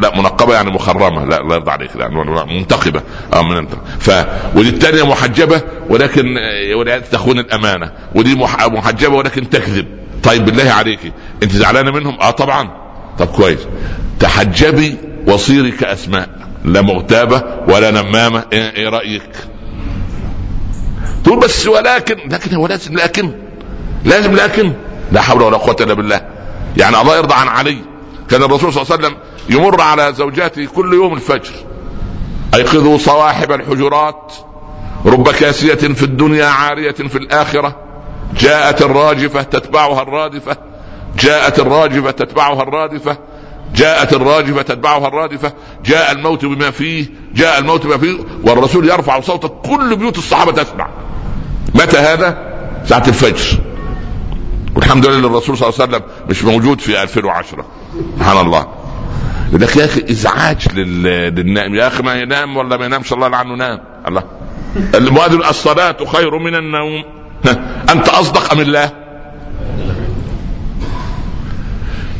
[0.00, 3.02] لا منقبة يعني مخرمة لا الله يرضى عليك لا منتقبة.
[3.32, 3.66] آه من
[3.98, 4.10] ف
[4.56, 6.36] ودي الثانية محجبة ولكن
[6.76, 7.92] ولكن تخون الأمانة.
[8.14, 9.86] ودي محجبة ولكن تكذب.
[10.22, 11.12] طيب بالله عليك.
[11.42, 12.70] انت زعلانة منهم؟ آه طبعا.
[13.18, 13.60] طب كويس.
[14.20, 16.28] تحجبي وصيري كأسماء.
[16.64, 18.44] لا مغتابة ولا نمامة.
[18.52, 19.30] إيه, إيه رأيك؟
[21.24, 23.32] تقول بس ولكن لكن هو لازم لكن
[24.04, 24.72] لازم لكن.
[25.12, 26.20] لا حول ولا قوة إلا بالله.
[26.76, 27.78] يعني الله يرضى عن علي.
[28.30, 29.16] كان الرسول صلى الله عليه وسلم
[29.48, 31.52] يمر على زوجاته كل يوم الفجر.
[32.54, 34.32] أيقظوا صواحب الحجرات.
[35.06, 37.76] رب كاسية في الدنيا عارية في الآخرة.
[38.38, 40.56] جاءت الراجفة تتبعها الرادفة.
[41.18, 43.16] جاءت الراجفة تتبعها الرادفة.
[43.74, 45.52] جاءت الراجفة تتبعها الرادفة
[45.84, 50.88] جاء الموت بما فيه جاء الموت بما فيه والرسول يرفع صوته كل بيوت الصحابة تسمع.
[51.74, 52.52] متى هذا؟
[52.84, 53.58] ساعة الفجر.
[54.76, 57.64] والحمد لله الرسول صلى الله عليه وسلم مش موجود في 2010
[58.16, 58.66] سبحان الله.
[59.52, 63.80] لك يا أخي إزعاج للنائم يا أخي ما ينام ولا ما ينامش الله عنه نام.
[64.08, 64.22] الله.
[64.94, 67.04] المؤذن الصلاة خير من النوم.
[67.90, 68.90] أنت أصدق أم الله؟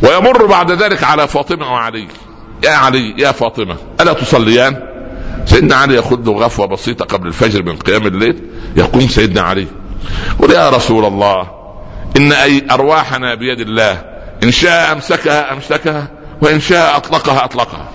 [0.03, 2.09] ويمر بعد ذلك على فاطمة وعلي.
[2.65, 4.83] يا علي يا فاطمة ألا تصليان؟
[5.47, 8.43] سيدنا علي ياخذ له غفوة بسيطة قبل الفجر من قيام الليل.
[8.77, 9.67] يقوم سيدنا علي
[10.39, 11.51] يقول يا رسول الله
[12.17, 14.05] إن أي أرواحنا بيد الله
[14.43, 16.09] إن شاء أمسكها أمسكها
[16.43, 17.89] وإن شاء أطلقها أطلقها.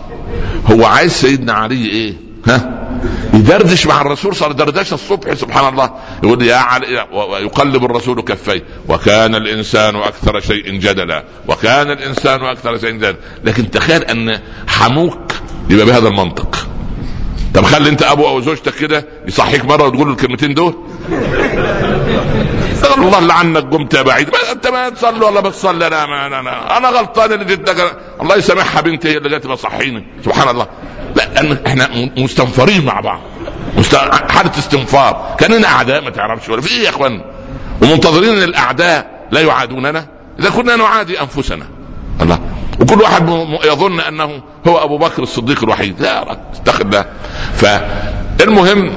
[0.72, 2.14] هو عايز سيدنا علي إيه؟
[2.48, 2.77] ها؟
[3.34, 5.92] يدردش مع الرسول صار دردشة الصبح سبحان الله.
[6.24, 8.64] يقول يا علي ويقلب الرسول كفيه.
[8.90, 11.24] وكان الإنسان أكثر شيء جدلا.
[11.48, 13.16] وكان الإنسان أكثر شيء جدلا.
[13.44, 15.32] لكن تخيل أن حموك
[15.70, 16.68] يبقى بهذا المنطق.
[17.54, 20.76] طب خلي أنت ابو أو زوجتك كده يصحيك مرة وتقول الكلمتين دول.
[22.98, 24.30] الله لعنك قمت يا بعيد.
[24.52, 25.88] أنت ما تصلي ولا بتصلي.
[25.88, 30.08] أنا ما أنا أنا, أنا غلطان اللي جدك الله يسامحها بنتي هي اللي جت بصحيني
[30.26, 30.68] سبحان الله.
[31.16, 31.24] لا
[31.68, 33.20] إحنا مستنفرين مع بعض.
[33.78, 33.96] مست...
[34.30, 35.36] حالة استنفار.
[35.40, 36.62] كأننا أعداء ما تعرفش ولا.
[36.62, 37.22] في إيه يا إخوان؟
[37.82, 40.08] ومنتظرين إن الأعداء لا يعادوننا.
[40.40, 41.66] إذا كنا نعادي أنفسنا.
[42.22, 42.40] الله.
[42.82, 43.30] وكل واحد
[43.66, 46.02] يظن أنه هو أبو بكر الصديق الوحيد.
[46.02, 46.38] لا
[46.82, 47.06] الله.
[47.54, 48.94] فالمهم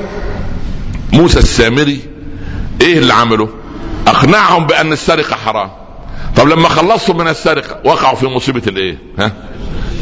[1.12, 2.09] موسى السامري
[2.80, 3.48] إيه اللي عمله؟
[4.06, 5.70] أقنعهم بأن السرقة حرام.
[6.36, 9.32] طب لما خلصوا من السرقة وقعوا في مصيبة الإيه؟ ها؟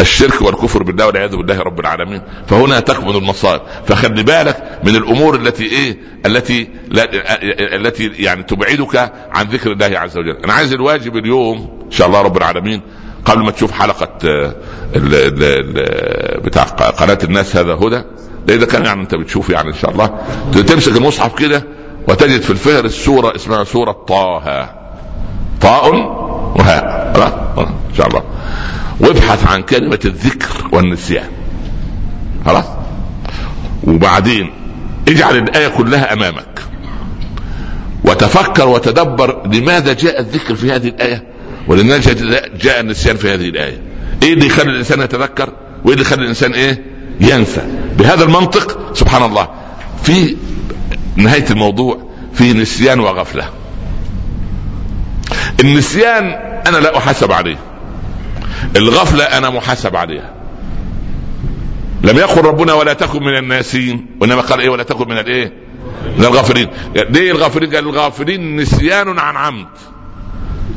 [0.01, 2.23] الشرك والكفر بالله والعياذ بالله رب العالمين.
[2.47, 3.61] فهنا تكمن المصائب.
[3.87, 7.09] فخلي بالك من الأمور التي إيه؟ التي لا
[7.77, 10.37] التي يعني تبعدك عن ذكر الله عز وجل.
[10.45, 12.83] أنا عايز الواجب اليوم إن شاء الله رب العالمين
[13.25, 14.55] قبل ما تشوف حلقة ال
[14.97, 18.03] ال ال بتاع قناة الناس هذا هدى.
[18.49, 20.21] إذا كان يعني أنت بتشوف يعني إن شاء الله.
[20.67, 21.65] تمسك المصحف كده
[22.09, 24.71] وتجد في الفهرس سوره اسمها سورة طه.
[25.61, 25.95] طاء
[26.57, 27.13] وهاء.
[27.59, 28.23] إن شاء الله.
[29.01, 31.29] وابحث عن كلمة الذكر والنسيان.
[32.47, 32.65] خلاص؟
[33.85, 34.51] وبعدين
[35.09, 36.61] اجعل الآية كلها أمامك.
[38.05, 41.25] وتفكر وتدبر لماذا جاء الذكر في هذه الآية
[41.69, 42.13] ولماذا
[42.63, 43.83] جاء النسيان في هذه الآية.
[44.23, 45.53] إيه اللي يخلي الإنسان يتذكر؟
[45.85, 46.83] وإيه اللي يخلي الإنسان إيه؟
[47.21, 47.63] ينسى.
[47.99, 49.49] بهذا المنطق سبحان الله
[50.03, 50.37] في
[51.19, 51.99] نهاية الموضوع
[52.35, 53.51] في نسيان وغفلة.
[55.61, 56.25] النسيان
[56.67, 57.57] أنا لا أحاسب عليه.
[58.77, 60.35] الغفلة أنا محاسب عليها.
[62.03, 65.53] لم يقل ربنا ولا تكن من الناسين وإنما قال إيه ولا تكن من الإيه؟
[66.19, 66.69] من الغافلين.
[66.95, 69.67] ليه الغافلين؟ قال الغافلين نسيان عن عمد.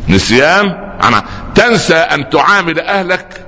[0.10, 0.70] نسيان
[1.02, 1.24] عن عمد.
[1.56, 3.46] تنسى أن تعامل أهلك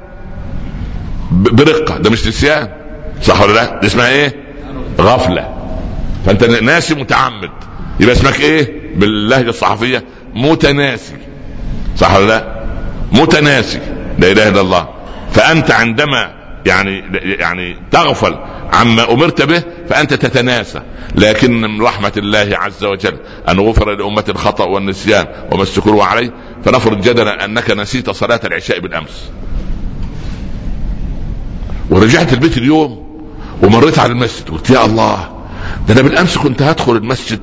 [1.32, 1.98] برقة.
[1.98, 2.70] ده مش نسيان.
[3.22, 4.36] صح ولا لا؟ دي اسمها إيه؟
[5.00, 5.63] غفلة.
[6.26, 7.52] فانت ناسي متعمد.
[8.00, 10.04] يبقى اسمك إيه؟ باللهجة الصحفية
[10.36, 11.18] متناسي.
[11.98, 12.64] صح ولا لا؟
[13.12, 13.80] متناسي.
[14.20, 14.90] لا إله إلا الله.
[15.32, 16.32] فأنت عندما
[16.66, 18.36] يعني يعني تغفل
[18.74, 20.82] عما أمرت به فأنت تتناسى.
[21.16, 23.18] لكن من رحمة الله عز وجل
[23.50, 26.34] أن غفر لأمة الخطأ والنسيان وما استكروا عليه
[26.66, 29.32] فنفرض جدلا أنك نسيت صلاة العشاء بالأمس.
[31.90, 33.04] ورجعت البيت اليوم
[33.64, 35.33] ومريت على المسجد قلت يا الله
[35.88, 37.40] ده أنا بالأمس كنت هدخل المسجد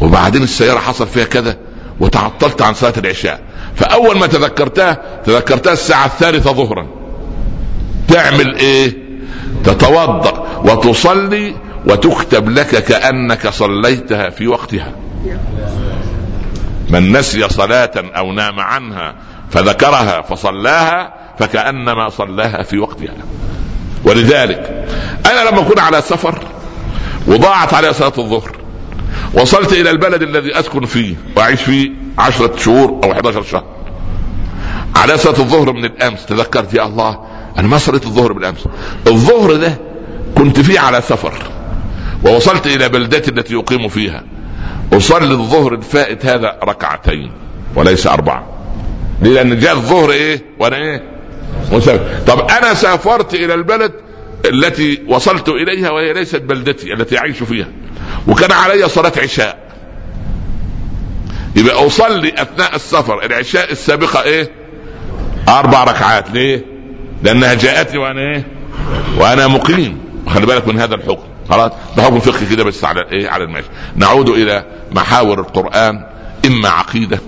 [0.00, 1.56] وبعدين السيارة حصل فيها كذا
[2.00, 3.40] وتعطلت عن صلاة العشاء.
[3.76, 6.86] فأول ما تذكرتها تذكرتها الساعة الثالثة ظهرا.
[8.08, 8.96] تعمل إيه؟
[9.64, 11.54] تتوضأ وتصلي
[11.86, 14.92] وتكتب لك كأنك صليتها في وقتها.
[16.90, 19.14] من نسي صلاة أو نام عنها
[19.50, 23.14] فذكرها فصلاها فكأنما صلاها في وقتها.
[24.04, 24.86] ولذلك
[25.26, 26.38] أنا لما أكون على سفر
[27.26, 28.56] وضاعت علي صلاة الظهر.
[29.34, 33.64] وصلت إلى البلد الذي أسكن فيه وأعيش فيه عشرة شهور أو 11 شهر.
[34.96, 36.26] على صلاة الظهر من الأمس.
[36.26, 37.20] تذكرت يا الله
[37.58, 38.64] أنا ما صليت الظهر بالامس
[39.06, 39.78] الظهر ده
[40.34, 41.34] كنت فيه على سفر.
[42.24, 44.22] ووصلت إلى بلدتي التي يقيم فيها.
[44.92, 47.32] أصلي الظهر الفائت هذا ركعتين
[47.76, 48.46] وليس أربعة.
[49.22, 51.02] ليه لأن جاء الظهر إيه؟ وأنا إيه؟
[51.72, 52.00] مسافر.
[52.26, 53.92] طب أنا سافرت إلى البلد
[54.44, 57.68] التي وصلت إليها وهي ليست بلدتي التي أعيش فيها.
[58.28, 59.64] وكان علي صلاة عشاء.
[61.56, 64.50] يبقى أصلي أثناء السفر العشاء السابقة إيه؟
[65.48, 66.30] أربع ركعات.
[66.30, 66.64] ليه؟
[67.22, 68.46] لأنها جاءتني وأنا إيه؟
[69.18, 69.98] وأنا مقيم.
[70.28, 71.22] خلي بالك من هذا الحكم.
[71.50, 76.06] خلاص؟ ده حكم فقهي كده بس على إيه؟ على الماشي نعود إلى محاور القرآن
[76.46, 77.18] إما عقيدة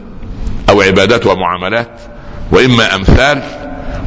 [0.70, 2.00] أو عبادات ومعاملات
[2.52, 3.42] وإما أمثال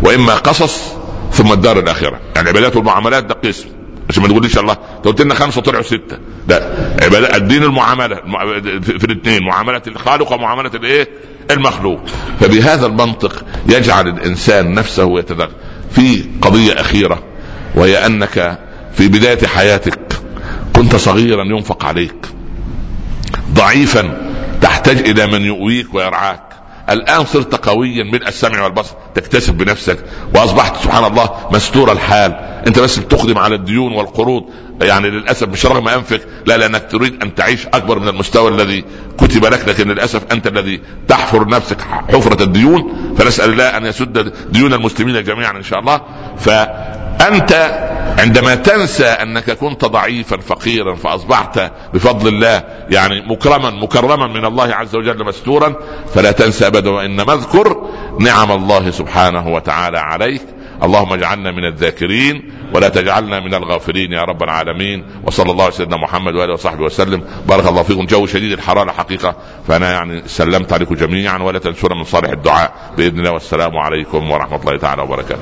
[0.03, 0.98] وإما قصص.
[1.31, 3.69] ثم الدار الاخره يعني العبادات والمعاملات ده قسم.
[4.09, 4.73] عشان ما تقوليش الله.
[5.05, 6.17] قلت لنا خمسة طلعوا ستة.
[6.47, 6.71] لا
[7.03, 8.15] عبادات الدين المعاملة.
[8.81, 9.43] في الاثنين.
[9.43, 11.09] معاملة الخالق ومعاملة الايه؟
[11.51, 11.99] المخلوق.
[12.39, 15.51] فبهذا المنطق يجعل الإنسان نفسه يتذكر.
[15.91, 17.23] في قضية أخيرة
[17.75, 18.59] وهي أنك
[18.93, 19.99] في بداية حياتك
[20.75, 22.25] كنت صغيرا ينفق عليك.
[23.53, 26.48] ضعيفا تحتاج إلى من يؤويك ويرعاك.
[26.91, 28.95] الآن صرت قويا ملء السمع والبصر.
[29.15, 32.31] تكتسب بنفسك وأصبحت سبحان الله مستور الحال.
[32.67, 34.43] أنت بس بتقدم على الديون والقروض.
[34.81, 38.85] يعني للأسف مش رغم انفك لا لأنك تريد أن تعيش أكبر من المستوى الذي
[39.17, 39.67] كتب لك.
[39.67, 43.13] لكن للأسف أنت الذي تحفر نفسك حفرة الديون.
[43.17, 46.01] فنسأل الله أن يسد ديون المسلمين جميعا إن شاء الله.
[47.19, 47.79] فانت
[48.19, 54.95] عندما تنسى أنك كنت ضعيفا فقيرا فأصبحت بفضل الله يعني مكرما مكرما من الله عز
[54.95, 55.75] وجل مستورا
[56.13, 57.89] فلا تنسى ابدا وانما أذكر
[58.19, 60.41] نعم الله سبحانه وتعالى عليك.
[60.83, 65.05] اللهم اجعلنا من الذاكرين ولا تجعلنا من الغافلين يا رب العالمين.
[65.23, 67.23] وصلى الله على سيدنا محمد وآله وصحبه وسلم.
[67.47, 68.05] بارك الله فيكم.
[68.05, 69.35] جو شديد الحرارة حقيقه
[69.67, 73.31] فأنا يعني سلمت عليكم جميعا ولا تنسونا من صالح الدعاء بإذن الله.
[73.31, 75.41] والسلام عليكم ورحمة الله تعالى وبركاته.